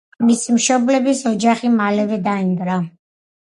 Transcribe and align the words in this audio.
მისი 0.27 0.55
მშობლების 0.55 1.21
ოჯახი 1.33 1.71
მალევე 1.77 2.21
დაინგრა. 2.33 2.83